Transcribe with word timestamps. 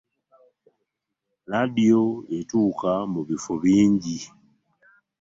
Laadiyo 1.49 2.03
etuuka 2.37 2.91
mu 3.13 3.21
bifo 3.27 3.53
bingi. 3.63 4.17